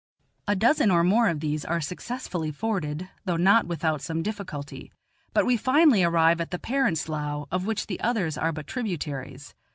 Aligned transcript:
A 0.47 0.55
dozen 0.55 0.89
or 0.89 1.03
more 1.03 1.27
of 1.29 1.41
these 1.41 1.63
are 1.63 1.79
successfully 1.79 2.49
forded, 2.49 3.07
though 3.25 3.37
not 3.37 3.67
without 3.67 4.01
some 4.01 4.23
difficulty; 4.23 4.91
but 5.31 5.45
we 5.45 5.55
finally 5.57 6.03
arrive 6.03 6.41
at 6.41 6.49
the 6.49 6.57
parent 6.57 6.97
slough, 6.97 7.45
of 7.51 7.67
which 7.67 7.85
the 7.85 7.99
others 8.01 8.35
are 8.35 8.51
but 8.51 8.65
tributaries. 8.65 9.53